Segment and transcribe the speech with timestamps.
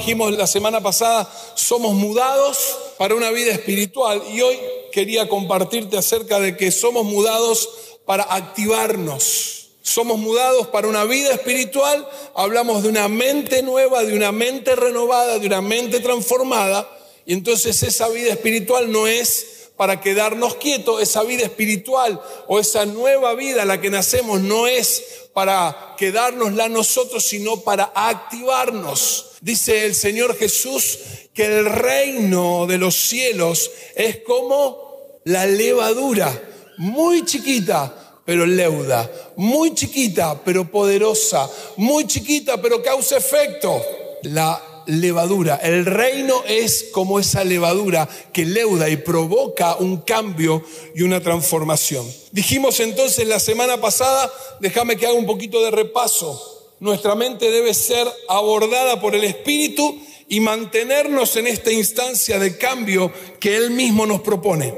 [0.00, 4.22] dijimos la semana pasada, somos mudados para una vida espiritual.
[4.32, 4.58] Y hoy
[4.92, 7.68] quería compartirte acerca de que somos mudados
[8.06, 9.68] para activarnos.
[9.82, 15.38] Somos mudados para una vida espiritual, hablamos de una mente nueva, de una mente renovada,
[15.38, 16.88] de una mente transformada,
[17.26, 22.84] y entonces esa vida espiritual no es para quedarnos quietos, esa vida espiritual o esa
[22.84, 25.02] nueva vida a la que nacemos no es
[25.32, 29.30] para quedárnosla nosotros, sino para activarnos.
[29.40, 30.98] Dice el Señor Jesús
[31.32, 36.30] que el reino de los cielos es como la levadura,
[36.76, 43.82] muy chiquita, pero leuda, muy chiquita, pero poderosa, muy chiquita, pero causa efecto.
[44.24, 45.56] La levadura.
[45.62, 50.62] El reino es como esa levadura que leuda y provoca un cambio
[50.94, 52.06] y una transformación.
[52.32, 56.68] Dijimos entonces la semana pasada, déjame que haga un poquito de repaso.
[56.80, 63.12] Nuestra mente debe ser abordada por el Espíritu y mantenernos en esta instancia de cambio
[63.38, 64.72] que Él mismo nos propone.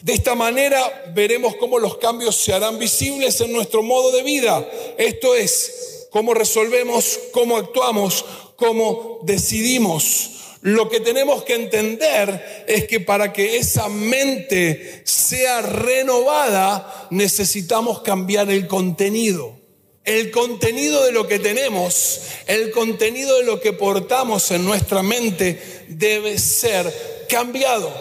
[0.00, 4.64] De esta manera veremos cómo los cambios se harán visibles en nuestro modo de vida.
[4.96, 8.24] Esto es, cómo resolvemos, cómo actuamos,
[8.56, 10.30] cómo decidimos.
[10.62, 18.50] Lo que tenemos que entender es que para que esa mente sea renovada necesitamos cambiar
[18.50, 19.54] el contenido.
[20.04, 25.60] El contenido de lo que tenemos, el contenido de lo que portamos en nuestra mente
[25.88, 27.92] debe ser cambiado.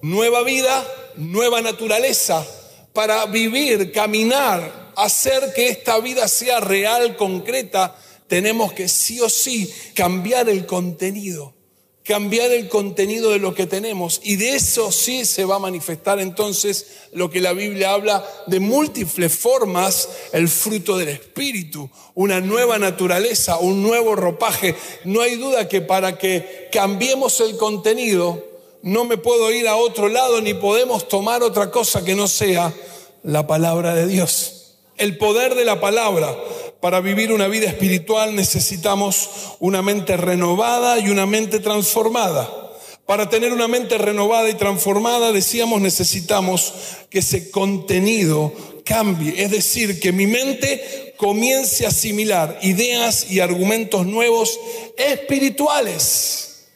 [0.00, 2.46] Nueva vida, nueva naturaleza
[2.94, 7.94] para vivir, caminar, hacer que esta vida sea real, concreta
[8.34, 11.54] tenemos que sí o sí cambiar el contenido,
[12.02, 14.20] cambiar el contenido de lo que tenemos.
[14.24, 18.58] Y de eso sí se va a manifestar entonces lo que la Biblia habla de
[18.58, 24.74] múltiples formas, el fruto del Espíritu, una nueva naturaleza, un nuevo ropaje.
[25.04, 28.44] No hay duda que para que cambiemos el contenido,
[28.82, 32.74] no me puedo ir a otro lado ni podemos tomar otra cosa que no sea
[33.22, 34.74] la palabra de Dios.
[34.96, 36.36] El poder de la palabra.
[36.84, 42.74] Para vivir una vida espiritual necesitamos una mente renovada y una mente transformada.
[43.06, 46.74] Para tener una mente renovada y transformada, decíamos, necesitamos
[47.08, 48.52] que ese contenido
[48.84, 49.42] cambie.
[49.42, 54.60] Es decir, que mi mente comience a asimilar ideas y argumentos nuevos
[54.98, 56.66] espirituales.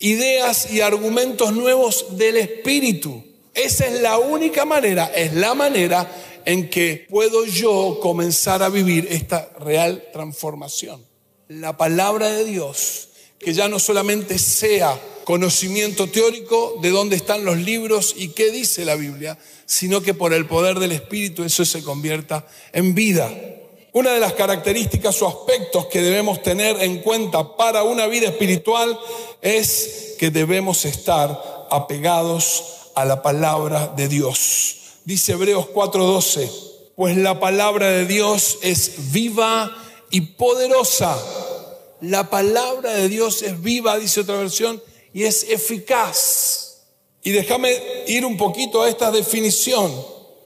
[0.00, 3.22] Ideas y argumentos nuevos del espíritu.
[3.54, 6.10] Esa es la única manera, es la manera
[6.44, 11.04] en que puedo yo comenzar a vivir esta real transformación.
[11.48, 13.08] La palabra de Dios,
[13.38, 18.84] que ya no solamente sea conocimiento teórico de dónde están los libros y qué dice
[18.84, 23.30] la Biblia, sino que por el poder del Espíritu eso se convierta en vida.
[23.92, 28.98] Una de las características o aspectos que debemos tener en cuenta para una vida espiritual
[29.42, 32.64] es que debemos estar apegados
[32.94, 34.81] a la palabra de Dios.
[35.04, 36.48] Dice Hebreos 4:12,
[36.94, 39.76] pues la palabra de Dios es viva
[40.10, 41.18] y poderosa.
[42.00, 44.80] La palabra de Dios es viva, dice otra versión,
[45.12, 46.82] y es eficaz.
[47.22, 47.72] Y déjame
[48.06, 49.92] ir un poquito a esta definición.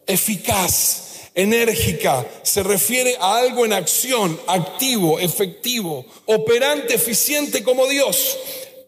[0.07, 8.37] Eficaz, enérgica, se refiere a algo en acción, activo, efectivo, operante, eficiente como Dios.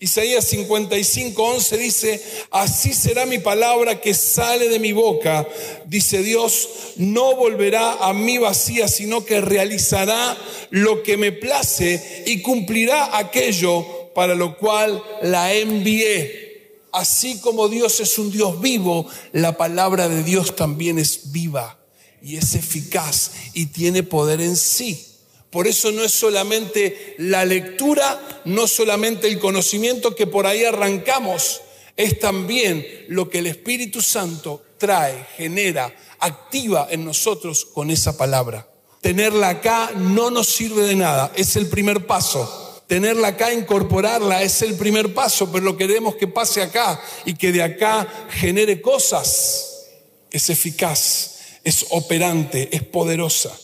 [0.01, 2.23] Isaías 55, 11 dice,
[2.53, 5.47] así será mi palabra que sale de mi boca,
[5.87, 10.39] dice Dios, no volverá a mí vacía, sino que realizará
[10.71, 16.85] lo que me place y cumplirá aquello para lo cual la envié.
[16.93, 21.79] Así como Dios es un Dios vivo, la palabra de Dios también es viva
[22.23, 25.08] y es eficaz y tiene poder en sí.
[25.51, 31.63] Por eso no es solamente la lectura, no solamente el conocimiento que por ahí arrancamos,
[31.97, 38.69] es también lo que el Espíritu Santo trae, genera, activa en nosotros con esa palabra.
[39.01, 42.83] Tenerla acá no nos sirve de nada, es el primer paso.
[42.87, 47.53] Tenerla acá, incorporarla, es el primer paso, pero lo queremos que pase acá y que
[47.53, 49.87] de acá genere cosas.
[50.31, 53.57] Es eficaz, es operante, es poderosa.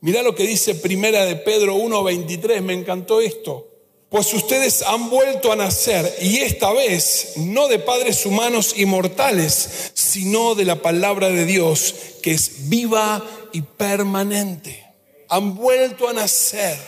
[0.00, 3.66] Mira lo que dice Primera de Pedro 1:23, me encantó esto.
[4.08, 9.90] Pues ustedes han vuelto a nacer y esta vez no de padres humanos y mortales,
[9.92, 13.22] sino de la palabra de Dios que es viva
[13.52, 14.86] y permanente.
[15.28, 16.78] Han vuelto a nacer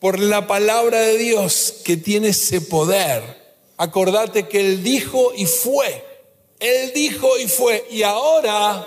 [0.00, 3.22] por la palabra de Dios que tiene ese poder.
[3.76, 6.04] Acordate que Él dijo y fue.
[6.60, 7.84] Él dijo y fue.
[7.90, 8.86] Y ahora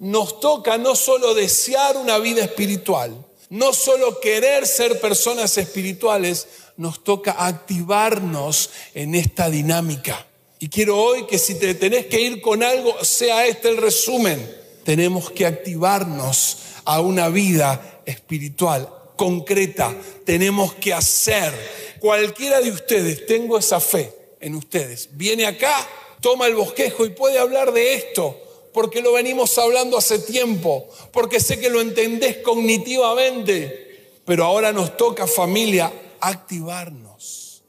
[0.00, 7.04] nos toca no solo desear una vida espiritual, no solo querer ser personas espirituales, nos
[7.04, 10.26] toca activarnos en esta dinámica.
[10.58, 14.58] Y quiero hoy que si te tenés que ir con algo, sea este el resumen.
[14.84, 19.94] Tenemos que activarnos a una vida espiritual concreta.
[20.24, 21.52] Tenemos que hacer.
[21.98, 25.86] Cualquiera de ustedes, tengo esa fe en ustedes, viene acá,
[26.22, 28.40] toma el bosquejo y puede hablar de esto,
[28.72, 34.96] porque lo venimos hablando hace tiempo, porque sé que lo entendés cognitivamente, pero ahora nos
[34.96, 37.62] toca familia activarnos,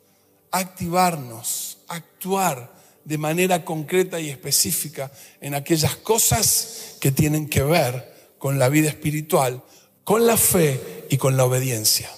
[0.51, 2.71] activarnos, actuar
[3.03, 8.89] de manera concreta y específica en aquellas cosas que tienen que ver con la vida
[8.89, 9.61] espiritual,
[10.03, 12.11] con la fe y con la obediencia,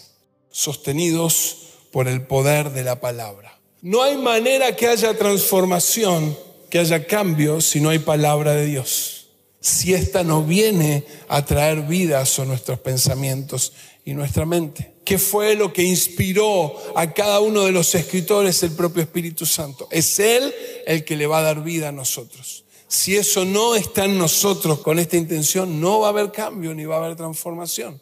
[0.51, 1.57] sostenidos
[1.91, 3.59] por el poder de la palabra.
[3.81, 6.37] No hay manera que haya transformación,
[6.73, 9.27] que haya cambio, si no hay palabra de Dios.
[9.59, 13.73] Si esta no viene a traer vidas a nuestros pensamientos
[14.03, 14.95] y nuestra mente.
[15.05, 19.87] ¿Qué fue lo que inspiró a cada uno de los escritores el propio Espíritu Santo?
[19.91, 20.51] Es Él
[20.87, 22.63] el que le va a dar vida a nosotros.
[22.87, 26.85] Si eso no está en nosotros con esta intención, no va a haber cambio ni
[26.85, 28.01] va a haber transformación.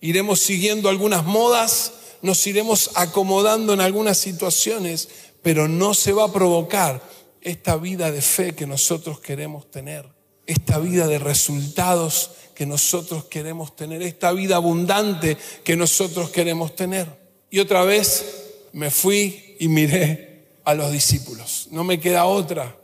[0.00, 1.92] Iremos siguiendo algunas modas,
[2.22, 5.10] nos iremos acomodando en algunas situaciones,
[5.42, 7.14] pero no se va a provocar
[7.46, 10.04] esta vida de fe que nosotros queremos tener,
[10.46, 17.06] esta vida de resultados que nosotros queremos tener, esta vida abundante que nosotros queremos tener.
[17.48, 21.68] Y otra vez me fui y miré a los discípulos.
[21.70, 22.76] No me queda otra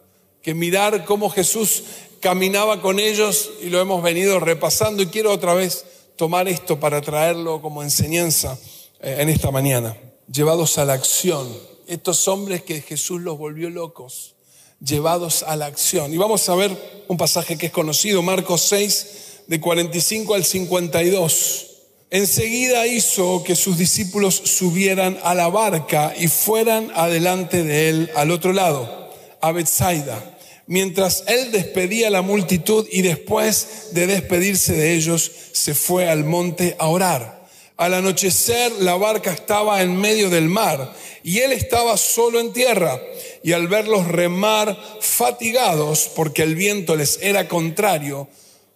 [0.42, 1.82] que mirar cómo Jesús
[2.20, 5.84] caminaba con ellos y lo hemos venido repasando y quiero otra vez
[6.14, 8.56] tomar esto para traerlo como enseñanza
[9.00, 9.96] eh, en esta mañana.
[10.32, 11.48] Llevados a la acción,
[11.88, 14.36] estos hombres que Jesús los volvió locos,
[14.84, 16.12] llevados a la acción.
[16.12, 19.06] Y vamos a ver un pasaje que es conocido, Marcos 6,
[19.46, 21.66] de 45 al 52.
[22.10, 28.30] Enseguida hizo que sus discípulos subieran a la barca y fueran adelante de él al
[28.30, 34.94] otro lado, a Bethsaida, mientras él despedía a la multitud y después de despedirse de
[34.94, 37.41] ellos se fue al monte a orar.
[37.76, 40.92] Al anochecer la barca estaba en medio del mar
[41.22, 43.00] y él estaba solo en tierra.
[43.42, 48.28] Y al verlos remar fatigados porque el viento les era contrario,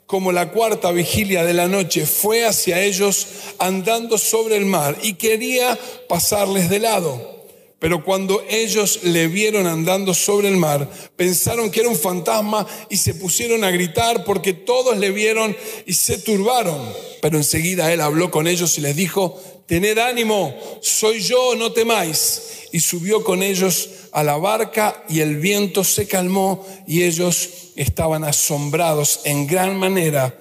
[0.06, 3.26] como la cuarta vigilia de la noche, fue hacia ellos
[3.58, 5.78] andando sobre el mar y quería
[6.08, 7.35] pasarles de lado.
[7.78, 12.96] Pero cuando ellos le vieron andando sobre el mar, pensaron que era un fantasma y
[12.96, 16.80] se pusieron a gritar porque todos le vieron y se turbaron.
[17.20, 22.68] Pero enseguida él habló con ellos y les dijo, tened ánimo, soy yo, no temáis.
[22.72, 28.24] Y subió con ellos a la barca y el viento se calmó y ellos estaban
[28.24, 30.34] asombrados en gran manera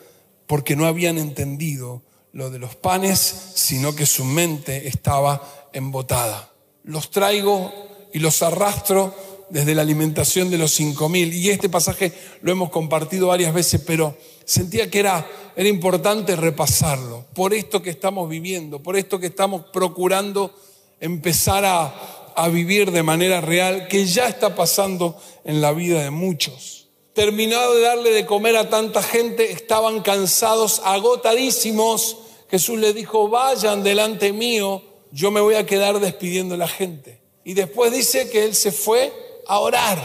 [0.48, 3.20] porque no habían entendido lo de los panes,
[3.56, 6.55] sino que su mente estaba embotada.
[6.86, 7.74] Los traigo
[8.14, 9.14] y los arrastro
[9.50, 11.34] desde la alimentación de los cinco mil.
[11.34, 14.16] Y este pasaje lo hemos compartido varias veces, pero
[14.46, 19.66] sentía que era, era importante repasarlo por esto que estamos viviendo, por esto que estamos
[19.74, 20.56] procurando
[21.00, 26.12] empezar a, a vivir de manera real, que ya está pasando en la vida de
[26.12, 26.76] muchos
[27.16, 32.18] terminado de darle de comer a tanta gente, estaban cansados, agotadísimos.
[32.52, 34.84] Jesús les dijo, vayan delante mío,
[35.16, 37.22] yo me voy a quedar despidiendo a la gente.
[37.46, 39.14] Y después dice que él se fue
[39.48, 39.98] a orar.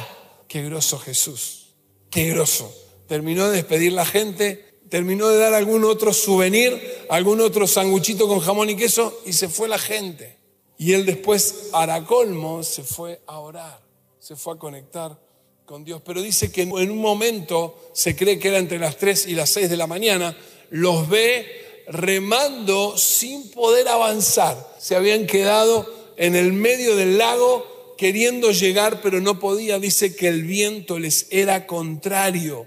[0.47, 1.75] Qué groso Jesús,
[2.11, 2.73] qué groso.
[3.09, 8.39] Terminó de despedir la gente, terminó de dar algún otro souvenir, algún otro sanguchito con
[8.39, 10.39] jamón y queso y se fue la gente.
[10.79, 13.81] Y él después, a colmo, se fue a orar,
[14.21, 15.21] se fue a conectar
[15.65, 19.27] con Dios, pero dice que en un momento, se cree que era entre las 3
[19.27, 20.37] y las 6 de la mañana,
[20.71, 24.57] los ve remando sin poder avanzar.
[24.79, 29.79] Se habían quedado en el medio del lago queriendo llegar, pero no podía.
[29.79, 32.67] Dice que el viento les era contrario.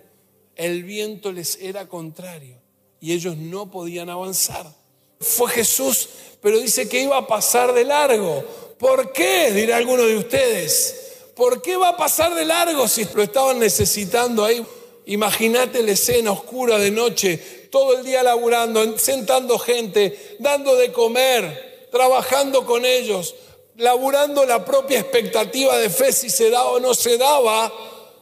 [0.56, 2.62] El viento les era contrario
[3.00, 4.72] y ellos no podían avanzar.
[5.20, 6.10] Fue Jesús,
[6.42, 8.44] pero dice que iba a pasar de largo.
[8.78, 9.52] ¿Por qué?
[9.52, 11.04] Dirá alguno de ustedes.
[11.36, 14.66] ¿por qué va a pasar de largo si lo estaban necesitando ahí?
[15.06, 21.88] Imagínate la escena oscura de noche, todo el día laburando, sentando gente, dando de comer,
[21.92, 23.34] trabajando con ellos,
[23.78, 27.74] laburando la propia expectativa de fe si se daba o no se daba,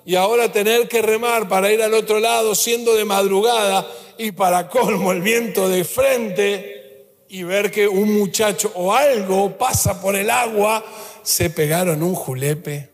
[0.06, 3.86] y ahora tener que remar para ir al otro lado siendo de madrugada
[4.18, 10.02] y para colmo el viento de frente y ver que un muchacho o algo pasa
[10.02, 10.82] por el agua,
[11.24, 12.90] se pegaron un julepe.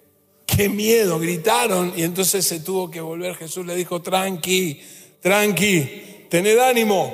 [0.47, 3.35] Qué miedo, gritaron y entonces se tuvo que volver.
[3.35, 4.81] Jesús le dijo, tranqui,
[5.21, 7.13] tranqui, tened ánimo.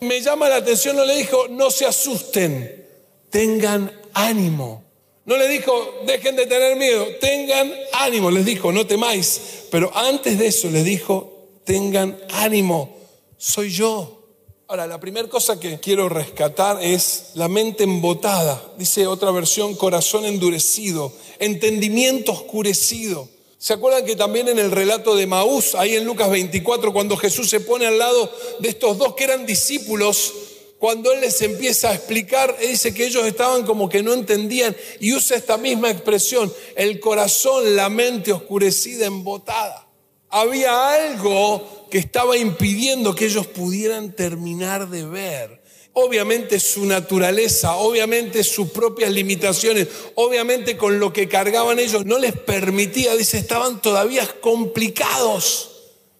[0.00, 2.86] Me llama la atención, no le dijo, no se asusten,
[3.30, 4.84] tengan ánimo.
[5.24, 9.66] No le dijo, dejen de tener miedo, tengan ánimo, les dijo, no temáis.
[9.70, 12.94] Pero antes de eso les dijo, tengan ánimo,
[13.38, 14.20] soy yo.
[14.66, 20.24] Ahora, la primera cosa que quiero rescatar es la mente embotada, dice otra versión, corazón
[20.24, 23.28] endurecido, entendimiento oscurecido.
[23.64, 27.48] ¿Se acuerdan que también en el relato de Maús, ahí en Lucas 24, cuando Jesús
[27.48, 30.34] se pone al lado de estos dos que eran discípulos,
[30.78, 34.76] cuando Él les empieza a explicar, Él dice que ellos estaban como que no entendían
[35.00, 39.88] y usa esta misma expresión, el corazón, la mente oscurecida, embotada.
[40.28, 45.63] Había algo que estaba impidiendo que ellos pudieran terminar de ver
[45.94, 52.32] obviamente su naturaleza, obviamente sus propias limitaciones, obviamente con lo que cargaban ellos, no les
[52.32, 55.70] permitía, dice, estaban todavía complicados.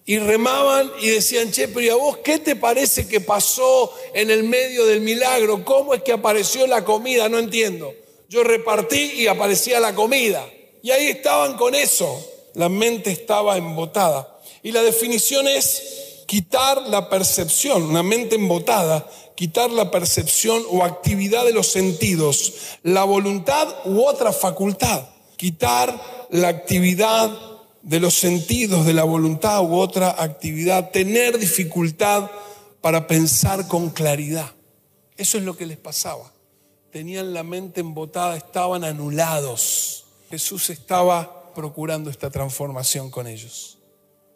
[0.07, 4.31] Y remaban y decían, che, pero ¿y a vos qué te parece que pasó en
[4.31, 5.65] el medio del milagro?
[5.65, 7.31] ¿Cómo es que apareció la comida?
[7.31, 7.95] No entiendo.
[8.29, 10.47] Yo repartí y aparecía la comida.
[10.83, 12.23] Y ahí estaban con eso.
[12.53, 14.41] La mente estaba embotada.
[14.63, 21.45] Y la definición es quitar la percepción, una mente embotada quitar la percepción o actividad
[21.45, 25.09] de los sentidos, la voluntad u otra facultad.
[25.37, 27.31] Quitar la actividad
[27.83, 30.91] de los sentidos, de la voluntad u otra actividad.
[30.91, 32.31] Tener dificultad
[32.81, 34.53] para pensar con claridad.
[35.17, 36.33] Eso es lo que les pasaba.
[36.91, 40.05] Tenían la mente embotada, estaban anulados.
[40.31, 43.74] Jesús estaba procurando esta transformación con ellos.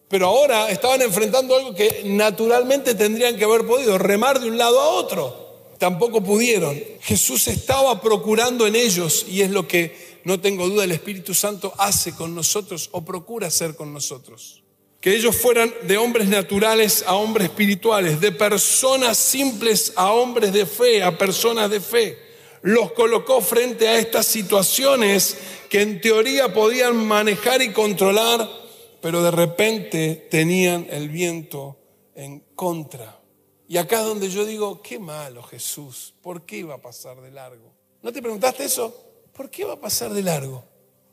[0.09, 4.81] Pero ahora estaban enfrentando algo que naturalmente tendrían que haber podido, remar de un lado
[4.81, 5.49] a otro.
[5.79, 6.81] Tampoco pudieron.
[7.01, 11.73] Jesús estaba procurando en ellos y es lo que, no tengo duda, el Espíritu Santo
[11.77, 14.63] hace con nosotros o procura hacer con nosotros.
[15.01, 20.67] Que ellos fueran de hombres naturales a hombres espirituales, de personas simples a hombres de
[20.67, 22.19] fe, a personas de fe.
[22.63, 25.37] Los colocó frente a estas situaciones
[25.69, 28.68] que en teoría podían manejar y controlar
[29.01, 31.77] pero de repente tenían el viento
[32.15, 33.21] en contra.
[33.69, 37.31] Y acá es donde yo digo, qué malo Jesús, ¿por qué iba a pasar de
[37.31, 37.73] largo?
[38.03, 38.95] ¿No te preguntaste eso?
[39.33, 40.65] ¿Por qué iba a pasar de largo?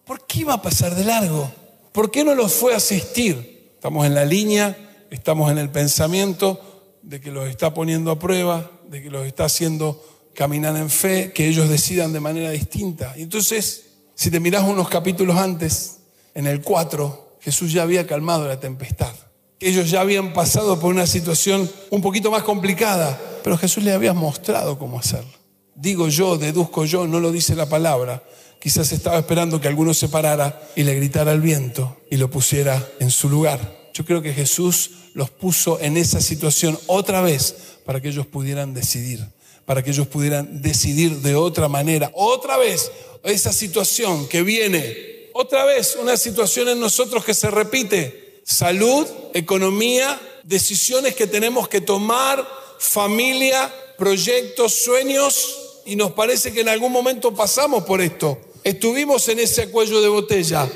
[0.06, 1.52] ¿Por qué iba a pasar de largo?
[1.92, 3.72] ¿Por qué no los fue a asistir?
[3.76, 6.60] Estamos en la línea, estamos en el pensamiento
[7.02, 11.32] de que los está poniendo a prueba, de que los está haciendo caminar en fe,
[11.34, 13.14] que ellos decidan de manera distinta.
[13.18, 16.00] Y entonces, si te miras unos capítulos antes,
[16.34, 19.14] en el 4, Jesús ya había calmado la tempestad.
[19.60, 24.14] Ellos ya habían pasado por una situación un poquito más complicada, pero Jesús les había
[24.14, 25.30] mostrado cómo hacerlo.
[25.76, 28.24] Digo yo, deduzco yo, no lo dice la palabra.
[28.60, 32.84] Quizás estaba esperando que alguno se parara y le gritara al viento y lo pusiera
[33.00, 33.92] en su lugar.
[33.94, 38.74] Yo creo que Jesús los puso en esa situación otra vez para que ellos pudieran
[38.74, 39.24] decidir,
[39.66, 42.10] para que ellos pudieran decidir de otra manera.
[42.16, 42.92] Otra vez
[43.24, 48.42] esa situación que viene otra vez una situación en nosotros que se repite.
[48.46, 52.48] Salud, economía, decisiones que tenemos que tomar,
[52.80, 58.38] familia, proyectos, sueños, y nos parece que en algún momento pasamos por esto.
[58.64, 60.70] Estuvimos en ese cuello de botella.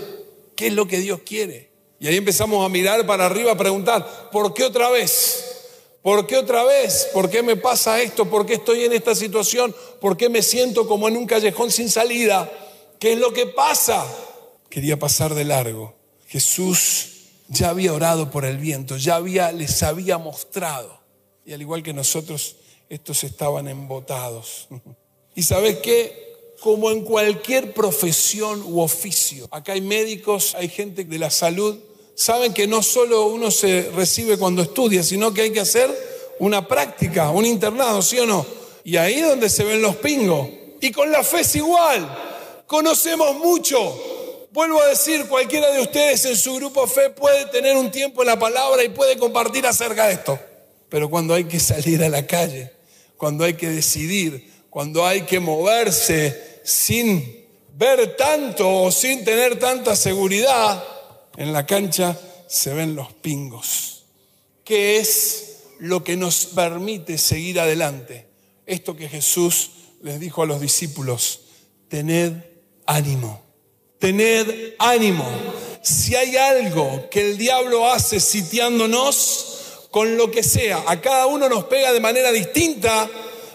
[0.58, 1.72] ¿Qué es lo que Dios quiere?
[2.02, 5.70] Y ahí empezamos a mirar para arriba, a preguntar, ¿por qué otra vez?
[6.02, 7.08] ¿Por qué otra vez?
[7.14, 8.26] ¿Por qué me pasa esto?
[8.26, 9.74] ¿Por qué estoy en esta situación?
[10.02, 12.52] ¿Por qué me siento como en un callejón sin salida?
[13.00, 14.06] ¿Qué es lo que pasa?
[14.70, 15.96] Quería pasar de largo.
[16.28, 17.10] Jesús
[17.48, 21.00] ya había orado por el viento, ya había, les había mostrado.
[21.46, 22.58] Y al igual que nosotros,
[22.90, 24.68] estos estaban embotados.
[25.36, 26.34] Y sabes qué?
[26.60, 31.78] Como en cualquier profesión u oficio, acá hay médicos, hay gente de la salud,
[32.14, 35.90] saben que no solo uno se recibe cuando estudia, sino que hay que hacer
[36.40, 38.46] una práctica, un internado, ¿sí o no?
[38.84, 40.50] Y ahí es donde se ven los pingos.
[40.82, 42.64] Y con la fe es igual.
[42.68, 43.78] Conocemos mucho,
[44.60, 48.28] Vuelvo a decir, cualquiera de ustedes en su grupo fe puede tener un tiempo en
[48.28, 50.38] la palabra y puede compartir acerca de esto.
[50.90, 52.70] Pero cuando hay que salir a la calle,
[53.16, 57.48] cuando hay que decidir, cuando hay que moverse sin
[57.78, 60.84] ver tanto o sin tener tanta seguridad,
[61.38, 64.08] en la cancha se ven los pingos.
[64.66, 68.28] ¿Qué es lo que nos permite seguir adelante?
[68.66, 71.44] Esto que Jesús les dijo a los discípulos,
[71.88, 72.34] tened
[72.86, 73.48] ánimo
[74.00, 75.30] Tened ánimo.
[75.82, 81.50] Si hay algo que el diablo hace sitiándonos con lo que sea, a cada uno
[81.50, 83.10] nos pega de manera distinta,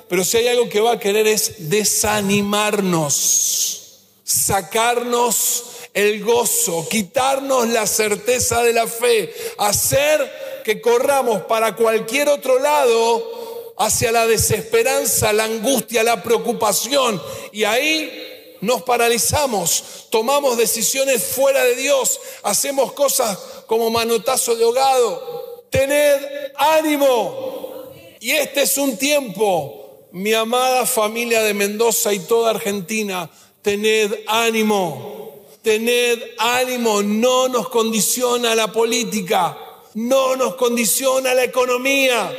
[0.06, 7.86] pero si hay algo que va a querer es desanimarnos, sacarnos el gozo, quitarnos la
[7.86, 15.44] certeza de la fe, hacer que corramos para cualquier otro lado hacia la desesperanza, la
[15.44, 17.22] angustia, la preocupación.
[17.52, 18.33] Y ahí
[18.64, 25.64] nos paralizamos, tomamos decisiones fuera de Dios, hacemos cosas como manotazo de hogado.
[25.70, 27.92] Tened ánimo.
[28.20, 33.30] Y este es un tiempo, mi amada familia de Mendoza y toda Argentina,
[33.62, 35.44] tened ánimo.
[35.62, 39.56] Tened ánimo, no nos condiciona la política,
[39.94, 42.30] no nos condiciona la economía,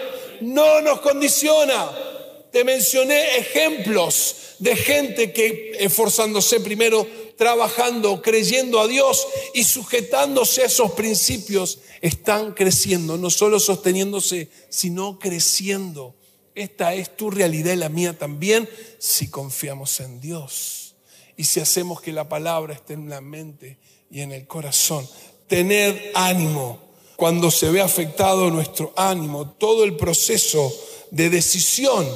[0.41, 2.04] no nos condiciona.
[2.55, 10.67] Te mencioné ejemplos de gente que esforzándose primero, trabajando, creyendo a Dios y sujetándose a
[10.67, 16.15] esos principios, están creciendo, no solo sosteniéndose, sino creciendo.
[16.55, 18.69] Esta es tu realidad y la mía también
[18.99, 20.95] si confiamos en Dios
[21.35, 25.05] y si hacemos que la palabra esté en la mente y en el corazón.
[25.47, 26.79] Tened ánimo
[27.17, 30.73] cuando se ve afectado nuestro ánimo, todo el proceso
[31.11, 32.07] de decisión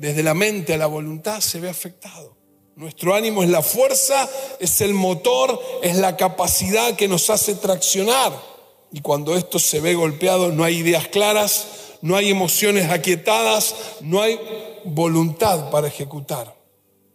[0.00, 2.34] desde la mente a la voluntad se ve afectado.
[2.74, 4.26] Nuestro ánimo es la fuerza,
[4.58, 8.32] es el motor, es la capacidad que nos hace traccionar.
[8.90, 11.66] Y cuando esto se ve golpeado, no hay ideas claras,
[12.00, 14.40] no hay emociones aquietadas, no hay
[14.86, 16.56] voluntad para ejecutar.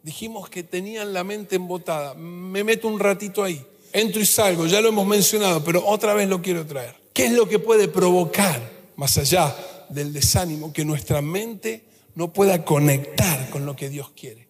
[0.03, 2.13] Dijimos que tenían la mente embotada.
[2.13, 3.65] Me meto un ratito ahí.
[3.93, 6.93] Entro y salgo, ya lo hemos mencionado, pero otra vez lo quiero traer.
[7.13, 8.61] ¿Qué es lo que puede provocar,
[8.95, 9.55] más allá
[9.89, 14.47] del desánimo, que nuestra mente no pueda conectar con lo que Dios quiere?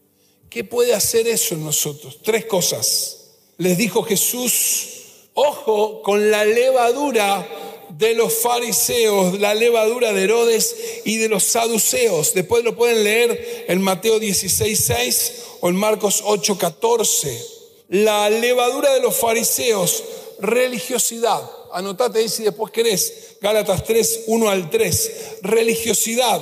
[0.50, 2.20] ¿Qué puede hacer eso en nosotros?
[2.24, 3.18] Tres cosas.
[3.58, 4.88] Les dijo Jesús,
[5.34, 7.48] ojo con la levadura
[7.90, 12.34] de los fariseos, la levadura de Herodes y de los saduceos.
[12.34, 17.46] Después lo pueden leer en Mateo 16, 6 o en Marcos 8, 14.
[17.90, 20.04] La levadura de los fariseos,
[20.40, 21.42] religiosidad
[21.76, 23.36] Anotate ahí si después querés.
[23.42, 25.12] Gálatas 3, 1 al 3.
[25.42, 26.42] Religiosidad.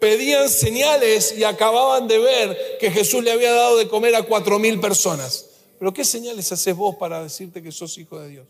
[0.00, 4.58] Pedían señales y acababan de ver que Jesús le había dado de comer a cuatro
[4.58, 5.46] mil personas.
[5.78, 8.46] Pero ¿qué señales haces vos para decirte que sos hijo de Dios?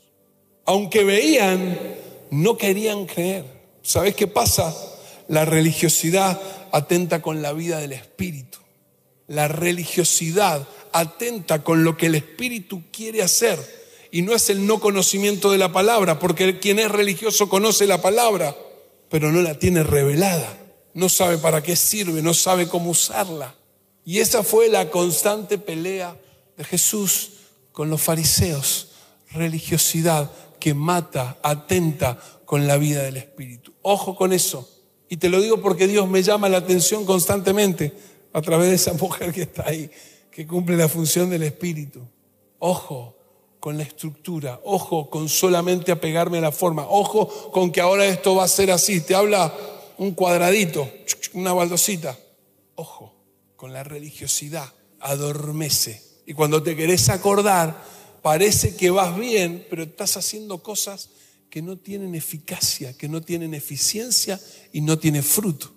[0.64, 1.78] Aunque veían,
[2.30, 3.44] no querían creer.
[3.82, 4.74] ¿Sabés qué pasa?
[5.28, 6.40] La religiosidad
[6.72, 8.58] atenta con la vida del Espíritu.
[9.26, 13.58] La religiosidad atenta con lo que el Espíritu quiere hacer
[14.10, 18.02] y no es el no conocimiento de la palabra, porque quien es religioso conoce la
[18.02, 18.56] palabra,
[19.08, 20.58] pero no la tiene revelada,
[20.94, 23.54] no sabe para qué sirve, no sabe cómo usarla.
[24.04, 26.16] Y esa fue la constante pelea
[26.56, 27.32] de Jesús
[27.72, 28.88] con los fariseos,
[29.32, 33.72] religiosidad que mata, atenta con la vida del Espíritu.
[33.82, 34.68] Ojo con eso.
[35.08, 37.92] Y te lo digo porque Dios me llama la atención constantemente
[38.32, 39.90] a través de esa mujer que está ahí,
[40.30, 42.00] que cumple la función del Espíritu.
[42.58, 43.16] Ojo,
[43.60, 48.34] con la estructura, ojo con solamente apegarme a la forma, ojo con que ahora esto
[48.34, 49.54] va a ser así, te habla
[50.00, 50.90] un cuadradito,
[51.34, 52.18] una baldosita,
[52.74, 53.14] ojo
[53.54, 56.02] con la religiosidad, adormece.
[56.24, 57.84] Y cuando te querés acordar,
[58.22, 61.10] parece que vas bien, pero estás haciendo cosas
[61.50, 64.40] que no tienen eficacia, que no tienen eficiencia
[64.72, 65.70] y no tienen fruto.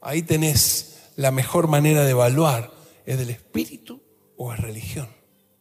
[0.00, 2.72] Ahí tenés la mejor manera de evaluar,
[3.04, 4.00] ¿es del espíritu
[4.38, 5.10] o es religión?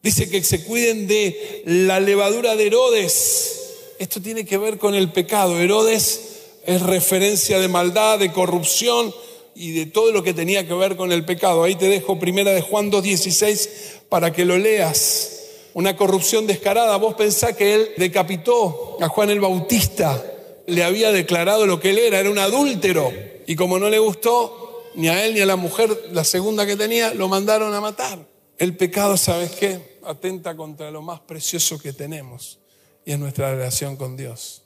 [0.01, 3.95] Dice que se cuiden de la levadura de Herodes.
[3.99, 5.59] Esto tiene que ver con el pecado.
[5.59, 6.36] Herodes
[6.67, 9.11] es referencia de maldad, de corrupción
[9.55, 11.63] y de todo lo que tenía que ver con el pecado.
[11.63, 13.69] Ahí te dejo primera de Juan 2.16
[14.07, 15.33] para que lo leas.
[15.73, 16.95] Una corrupción descarada.
[16.97, 20.23] Vos pensás que él decapitó a Juan el Bautista.
[20.67, 23.11] Le había declarado lo que él era, era un adúltero.
[23.47, 26.75] Y como no le gustó ni a él ni a la mujer, la segunda que
[26.75, 28.19] tenía, lo mandaron a matar.
[28.59, 29.97] El pecado, ¿sabes qué?
[30.07, 32.59] atenta contra lo más precioso que tenemos
[33.05, 34.63] y es nuestra relación con Dios.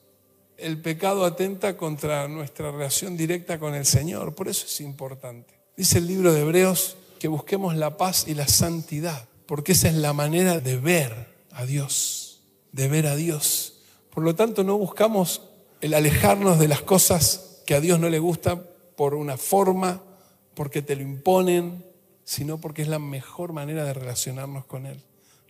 [0.62, 5.54] El pecado atenta contra nuestra relación directa con el Señor, por eso es importante.
[5.76, 9.96] Dice el libro de Hebreos que busquemos la paz y la santidad, porque esa es
[9.96, 13.82] la manera de ver a Dios, de ver a Dios.
[14.10, 15.42] Por lo tanto, no buscamos
[15.82, 18.64] el alejarnos de las cosas que a Dios no le gustan
[18.96, 20.02] por una forma,
[20.54, 21.86] porque te lo imponen,
[22.24, 25.02] sino porque es la mejor manera de relacionarnos con Él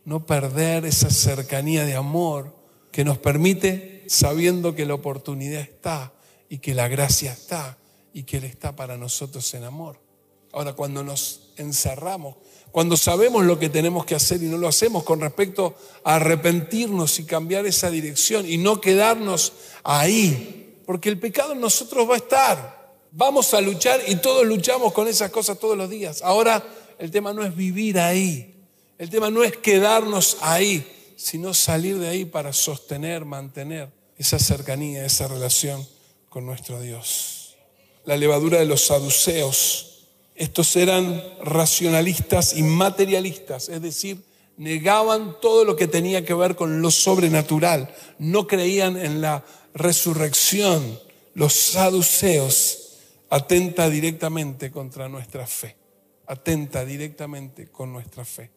[0.06, 2.56] no perder esa cercanía de amor
[2.92, 6.12] que nos permite, sabiendo que la oportunidad está
[6.50, 7.78] y que la gracia está
[8.14, 10.02] y que Él está para nosotros en amor.
[10.52, 12.36] Ahora, cuando nos encerramos,
[12.72, 17.20] cuando sabemos lo que tenemos que hacer y no lo hacemos con respecto a arrepentirnos
[17.20, 22.18] y cambiar esa dirección y no quedarnos ahí, porque el pecado en nosotros va a
[22.18, 22.98] estar.
[23.14, 26.22] Vamos a luchar y todos luchamos con esas cosas todos los días.
[26.22, 26.62] Ahora
[27.00, 28.62] el tema no es vivir ahí,
[28.98, 35.04] el tema no es quedarnos ahí, sino salir de ahí para sostener, mantener esa cercanía,
[35.04, 35.84] esa relación
[36.30, 37.58] con nuestro Dios.
[38.06, 40.08] la levadura de los saduceos.
[40.36, 44.24] Estos eran racionalistas y materialistas, es decir,
[44.58, 51.00] negaban todo lo que tenía que ver con lo sobrenatural, no creían en la resurrección.
[51.34, 52.98] Los saduceos
[53.30, 55.76] atenta directamente contra nuestra fe,
[56.28, 58.52] atenta directamente con nuestra fe,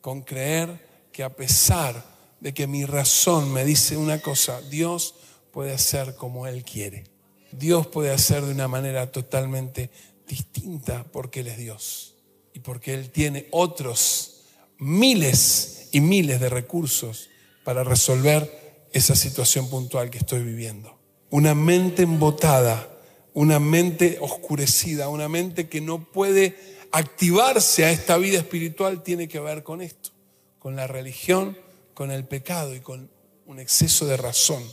[0.00, 2.02] con creer que a pesar
[2.40, 5.14] de que mi razón me dice una cosa, Dios
[5.52, 7.04] puede hacer como Él quiere.
[7.52, 9.90] Dios puede hacer de una manera totalmente
[10.26, 12.14] distinta porque Él es Dios
[12.54, 14.42] y porque Él tiene otros
[14.78, 17.28] miles y miles de recursos
[17.64, 20.98] para resolver esa situación puntual que estoy viviendo.
[21.30, 22.88] Una mente embotada,
[23.34, 26.56] una mente oscurecida, una mente que no puede
[26.92, 30.10] activarse a esta vida espiritual tiene que ver con esto,
[30.58, 31.56] con la religión,
[32.00, 33.10] con el pecado y con
[33.44, 34.64] un exceso de razón,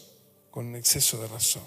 [0.50, 1.64] con un exceso de razón.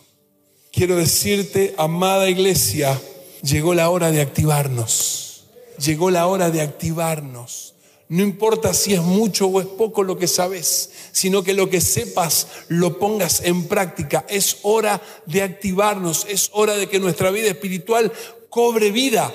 [0.72, 2.98] Quiero decirte, amada iglesia,
[3.42, 5.44] llegó la hora de activarnos.
[5.76, 7.74] Llegó la hora de activarnos.
[8.08, 11.82] No importa si es mucho o es poco lo que sabes, sino que lo que
[11.82, 14.24] sepas lo pongas en práctica.
[14.30, 18.10] Es hora de activarnos, es hora de que nuestra vida espiritual
[18.48, 19.30] cobre vida,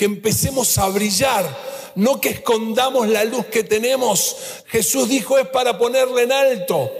[0.00, 1.44] que empecemos a brillar,
[1.94, 4.34] no que escondamos la luz que tenemos.
[4.64, 6.90] Jesús dijo es para ponerla en alto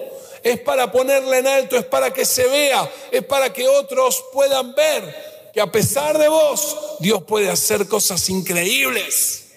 [0.43, 4.75] es para ponerla en alto, es para que se vea, es para que otros puedan
[4.75, 9.49] ver que a pesar de vos, Dios puede hacer cosas increíbles.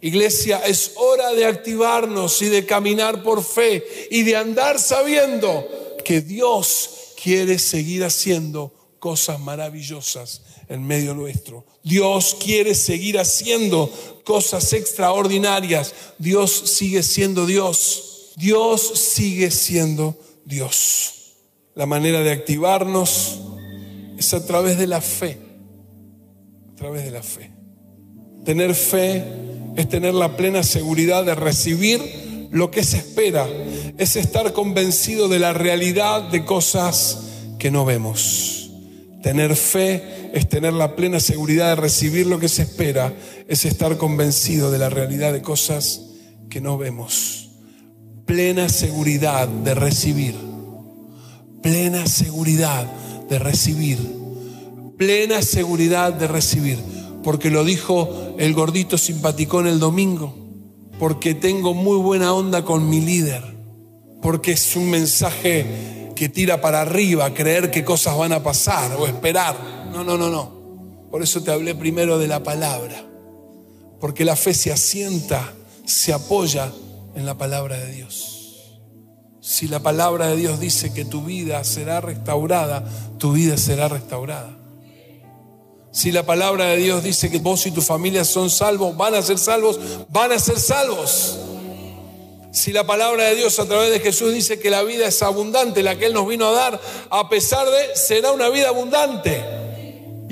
[0.00, 5.68] Iglesia, es hora de activarnos y de caminar por fe y de andar sabiendo
[6.04, 11.64] que Dios quiere seguir haciendo cosas maravillosas en medio nuestro.
[11.88, 13.90] Dios quiere seguir haciendo
[14.22, 15.94] cosas extraordinarias.
[16.18, 18.34] Dios sigue siendo Dios.
[18.36, 21.14] Dios sigue siendo Dios.
[21.74, 23.38] La manera de activarnos
[24.18, 25.38] es a través de la fe.
[26.72, 27.50] A través de la fe.
[28.44, 29.24] Tener fe
[29.76, 33.48] es tener la plena seguridad de recibir lo que se espera.
[33.96, 37.20] Es estar convencido de la realidad de cosas
[37.58, 38.70] que no vemos.
[39.22, 43.12] Tener fe es tener la plena seguridad de recibir lo que se espera.
[43.46, 46.02] Es estar convencido de la realidad de cosas
[46.48, 47.50] que no vemos.
[48.26, 50.34] Plena seguridad de recibir,
[51.62, 52.86] plena seguridad
[53.28, 53.98] de recibir,
[54.98, 56.78] plena seguridad de recibir,
[57.22, 60.34] porque lo dijo el gordito simpaticón el domingo,
[60.98, 63.42] porque tengo muy buena onda con mi líder,
[64.20, 69.06] porque es un mensaje que tira para arriba, creer que cosas van a pasar o
[69.06, 69.77] esperar.
[69.92, 70.58] No, no, no, no.
[71.10, 73.04] Por eso te hablé primero de la palabra,
[74.00, 75.54] porque la fe se asienta,
[75.86, 76.70] se apoya
[77.14, 78.38] en la palabra de Dios.
[79.40, 82.84] Si la palabra de Dios dice que tu vida será restaurada,
[83.16, 84.54] tu vida será restaurada.
[85.90, 89.22] Si la palabra de Dios dice que vos y tu familia son salvos, van a
[89.22, 91.38] ser salvos, van a ser salvos.
[92.52, 95.82] Si la palabra de Dios a través de Jesús dice que la vida es abundante,
[95.82, 99.42] la que Él nos vino a dar, a pesar de, será una vida abundante.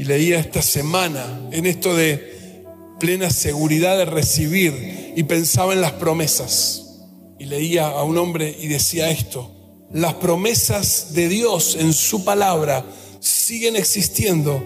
[0.07, 2.65] Leía esta semana en esto de
[3.01, 7.01] plena seguridad de recibir y pensaba en las promesas.
[7.41, 9.51] Y leía a un hombre y decía esto,
[9.93, 12.85] las promesas de Dios en su palabra
[13.21, 14.63] siguen existiendo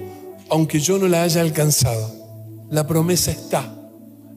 [0.51, 2.13] aunque yo no la haya alcanzado.
[2.71, 3.75] La promesa está,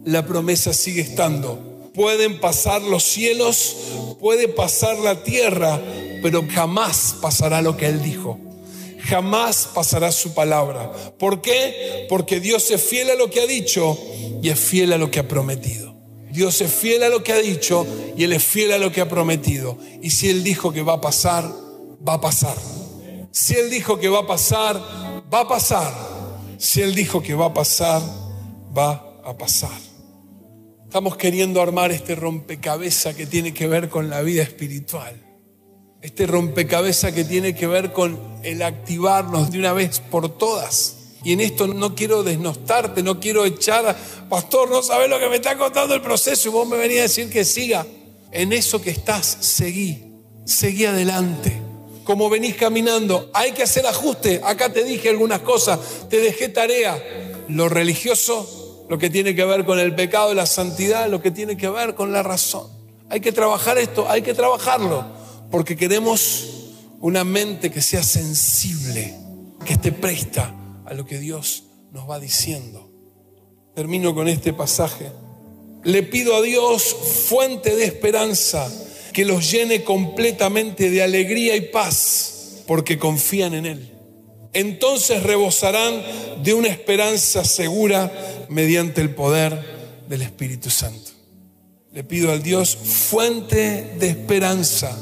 [0.05, 1.91] la promesa sigue estando.
[1.93, 3.75] Pueden pasar los cielos,
[4.19, 5.81] puede pasar la tierra,
[6.21, 8.39] pero jamás pasará lo que Él dijo.
[9.07, 10.91] Jamás pasará su palabra.
[11.17, 12.05] ¿Por qué?
[12.09, 13.97] Porque Dios es fiel a lo que ha dicho
[14.41, 15.93] y es fiel a lo que ha prometido.
[16.31, 17.85] Dios es fiel a lo que ha dicho
[18.17, 19.77] y Él es fiel a lo que ha prometido.
[20.01, 21.47] Y si Él dijo que va a pasar,
[22.07, 22.57] va a pasar.
[23.31, 24.81] Si Él dijo que va a pasar,
[25.31, 25.93] va a pasar.
[26.57, 28.01] Si Él dijo que va a pasar,
[28.75, 29.79] va a pasar.
[30.85, 35.32] Estamos queriendo armar este rompecabezas que tiene que ver con la vida espiritual.
[36.03, 41.31] Este rompecabezas que tiene que ver con el activarnos de una vez por todas y
[41.31, 43.95] en esto no quiero desnostarte, no quiero echar,
[44.29, 47.03] pastor, no sabes lo que me está contando el proceso y vos me venís a
[47.03, 47.85] decir que siga.
[48.31, 50.03] En eso que estás, seguí,
[50.43, 51.61] seguí adelante.
[52.03, 54.41] Como venís caminando, hay que hacer ajuste.
[54.43, 57.01] Acá te dije algunas cosas, te dejé tarea.
[57.47, 61.55] Lo religioso, lo que tiene que ver con el pecado, la santidad, lo que tiene
[61.55, 62.67] que ver con la razón.
[63.09, 65.05] Hay que trabajar esto, hay que trabajarlo,
[65.53, 66.47] porque queremos
[66.99, 69.13] una mente que sea sensible,
[69.63, 70.51] que esté presta
[70.83, 72.89] a lo que Dios nos va diciendo.
[73.75, 75.11] Termino con este pasaje.
[75.83, 76.83] Le pido a Dios,
[77.27, 78.67] fuente de esperanza,
[79.13, 83.91] que los llene completamente de alegría y paz, porque confían en Él.
[84.53, 86.01] entonces rebosarán
[86.41, 88.11] de una esperanza segura
[88.49, 91.11] mediante el poder del Espíritu Santo.
[91.91, 94.97] Le pido al Dios fuente de esperanza.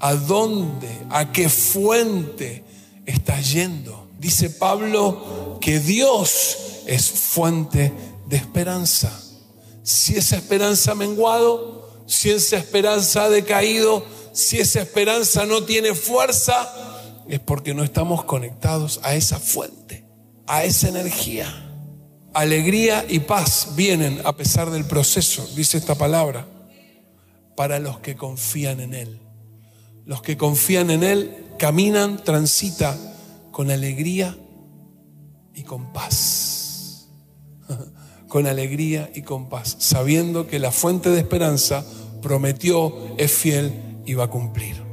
[0.00, 0.88] ¿A dónde?
[1.10, 2.64] ¿A qué fuente
[3.04, 4.08] estás yendo?
[4.18, 7.92] Dice Pablo que Dios es fuente
[8.26, 9.12] de esperanza.
[9.82, 15.94] Si esa esperanza ha menguado, si esa esperanza ha decaído, si esa esperanza no tiene
[15.94, 16.72] fuerza,
[17.28, 20.04] es porque no estamos conectados a esa fuente,
[20.46, 21.66] a esa energía.
[22.32, 26.46] Alegría y paz vienen a pesar del proceso, dice esta palabra,
[27.56, 29.29] para los que confían en Él.
[30.04, 32.98] Los que confían en Él caminan, transitan
[33.50, 34.36] con alegría
[35.54, 37.08] y con paz.
[38.28, 41.84] con alegría y con paz, sabiendo que la fuente de esperanza
[42.22, 43.72] prometió, es fiel
[44.06, 44.89] y va a cumplir.